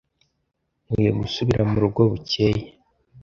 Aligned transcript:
Nkwiye 0.85 1.11
gusubira 1.21 1.61
murugo 1.71 2.01
bukeye. 2.11 2.65